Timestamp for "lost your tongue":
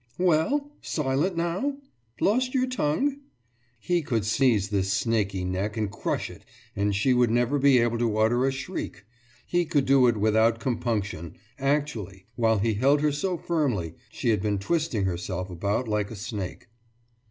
2.19-3.17